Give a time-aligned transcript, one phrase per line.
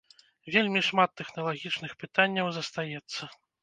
[0.55, 3.35] Вельмі шмат тэхналагічных пытанняў застаецца.